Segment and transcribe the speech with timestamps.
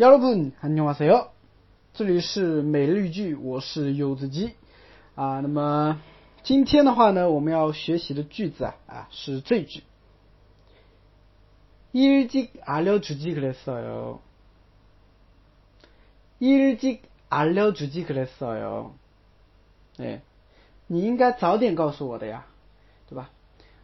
[0.00, 1.28] 여러분안녕하세요，
[1.94, 4.52] 这里是每日一句，我是柚子鸡
[5.14, 5.40] 啊。
[5.40, 6.00] 那么
[6.42, 9.82] 今天的话呢，我们要学习的句子啊啊是这句。
[11.92, 14.18] 일찍알려주지그랬어 요。
[16.40, 18.90] 일찍알려주지그랬어 요。
[19.96, 20.20] 哎，
[20.86, 22.44] 你应该早点告诉我的呀，
[23.08, 23.30] 对吧？